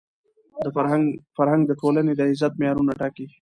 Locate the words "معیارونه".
2.59-2.93